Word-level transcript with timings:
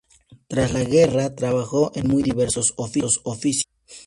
Tras 0.47 0.73
la 0.73 0.83
guerra 0.83 1.35
trabajó 1.35 1.91
en 1.93 2.07
muy 2.07 2.23
diversos 2.23 2.73
oficios. 2.75 3.67